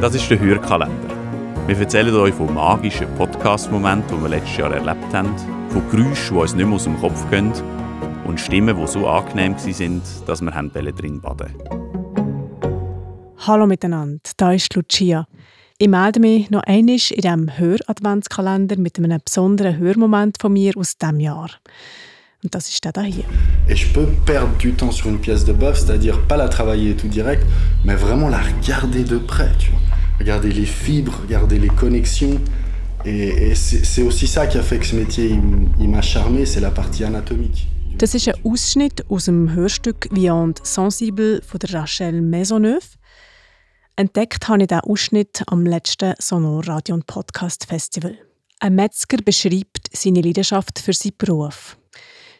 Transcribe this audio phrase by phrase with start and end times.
[0.00, 1.08] Das ist der Hörkalender.
[1.66, 5.34] Wir erzählen euch von magischen Podcast-Momenten, die wir letztes Jahr erlebt haben,
[5.70, 7.52] von Geräuschen, die uns nicht mehr aus dem Kopf gehen
[8.24, 11.52] und Stimmen, die so angenehm waren, dass wir drin baden
[13.38, 15.26] Hallo miteinander, da ist Lucia.
[15.78, 20.96] Ich melde mich noch einmal in diesem Hör-Adventskalender mit einem besonderen Hörmoment von mir aus
[20.96, 21.50] diesem Jahr.
[22.44, 23.24] Und das ist der hier.
[23.68, 26.94] Et je peux perdre du temps sur une pièce de bœuf, c'est-à-dire pas la travailler
[26.94, 27.44] tout direct,
[27.84, 29.77] mais vraiment la regarder de près, tu vois.
[30.18, 32.40] Regarder les fibres, regarder les connexions.
[33.04, 35.38] Et, et c'est aussi ça qui a fait que ce métier,
[35.78, 37.68] m'a charmé, c'est la partie anatomique.
[37.98, 42.86] Das ist ein Ausschnitt aus dem Hörstück Viande Sensible von Rachel Maisonneuve.
[43.96, 48.16] Entdeckt habe ich diesen Ausschnitt am letzten Sonor Radio und Podcast Festival.
[48.60, 51.76] Ein Metzger beschreibt seine Leidenschaft für seinen Beruf.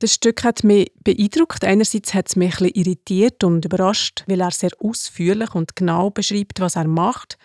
[0.00, 1.64] Das Stück hat mich beeindruckt.
[1.64, 6.58] Einerseits hat es mich ein irritiert und überrascht, weil er sehr ausführlich und genau beschreibt,
[6.58, 7.38] was er macht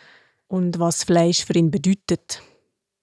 [0.49, 2.41] und was Fleisch für ihn bedeutet.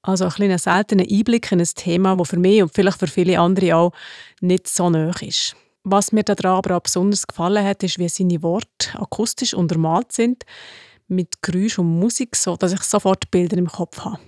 [0.02, 3.40] Also ein kleiner seltener Einblick in ein Thema, das für mich und vielleicht für viele
[3.40, 3.92] andere auch
[4.40, 5.56] nicht so nahe ist.
[5.82, 10.44] Was mir daran aber auch besonders gefallen hat, ist, wie seine Worte akustisch untermalt sind
[11.08, 14.18] mit Geräusch und Musik, so dass ich sofort Bilder im Kopf habe.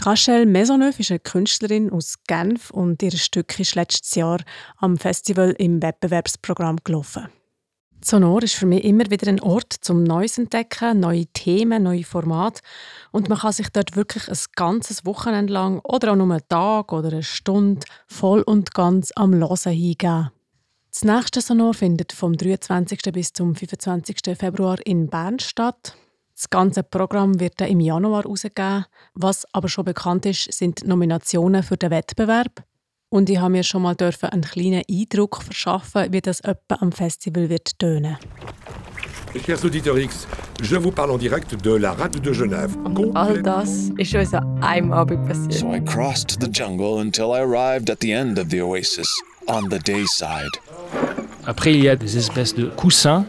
[0.00, 4.42] Rachel Maisonneuve ist eine Künstlerin aus Genf und ihr Stück ist letztes Jahr
[4.78, 7.28] am Festival im Wettbewerbsprogramm gelaufen.
[8.06, 12.60] Sonor ist für mich immer wieder ein Ort zum Neues entdecken, neue Themen, neue Formate
[13.12, 16.92] und man kann sich dort wirklich ein ganzes Wochenende lang oder auch nur einen Tag
[16.92, 20.30] oder eine Stunde voll und ganz am Hören hingeben.
[20.92, 23.00] Das nächste Sonor findet vom 23.
[23.10, 24.36] bis zum 25.
[24.36, 25.96] Februar in Bern statt.
[26.34, 28.84] Das ganze Programm wird dann im Januar rausgegeben.
[29.14, 32.64] Was aber schon bekannt ist, sind Nominationen für den Wettbewerb.
[33.14, 37.48] Und ich habe mir schon mal einen kleinen Eindruck verschaffen, wie das etwa am Festival
[37.48, 38.16] wird tönen.
[39.46, 40.26] Chers auditeurs X,
[40.60, 42.76] je vous parle en direct de la rade de Genève.
[42.82, 45.52] Und all das ist uns an einem Abend passiert.
[45.52, 49.08] So I crossed the jungle until I arrived at the end of the oasis,
[49.46, 50.50] on the day side.
[51.46, 53.26] Après, il y a des espèces de coussins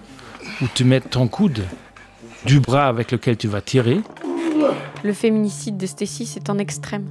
[0.64, 1.64] où tu mets ton coude
[2.44, 4.02] du bras avec lequel tu vas tirer.
[5.04, 7.06] Le féminicide de Stacy, c'est en extrême.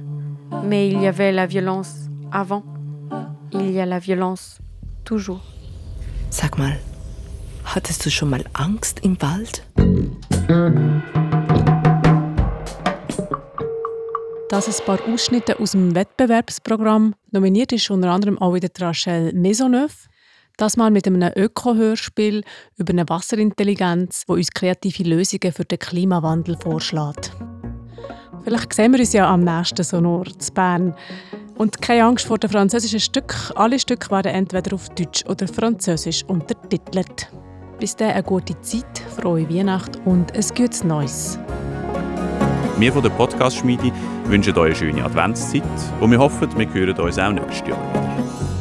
[0.65, 2.63] Mais il y avait la violence avant.
[3.51, 4.59] Il y a la violence
[5.03, 5.41] toujours.
[6.29, 6.77] Sag mal,
[7.63, 9.63] hattest du schon mal Angst im Wald?
[14.49, 17.15] Das ein paar Ausschnitte aus dem Wettbewerbsprogramm.
[17.31, 20.07] Nominiert ist unter anderem auch wieder Rachel Maisonneuve.
[20.57, 22.43] Das mal mit einem Öko-Hörspiel
[22.77, 27.31] über eine Wasserintelligenz, wo uns kreative Lösungen für den Klimawandel vorschlägt.
[28.45, 30.95] Vielleicht sehen wir uns ja am nächsten Sonor zu Bern.
[31.57, 33.37] Und keine Angst vor den französischen Stücken.
[33.55, 37.29] Alle Stücke werden entweder auf Deutsch oder Französisch untertitelt.
[37.79, 41.39] Bis dann eine gute Zeit, frohe Weihnacht und ein gutes Neues.
[42.77, 43.91] Wir von der Podcast-Schmiede
[44.25, 45.63] wünschen euch eine schöne Adventszeit
[46.01, 48.54] und wir hoffen, wir hören uns auch nächstes Jahr wieder.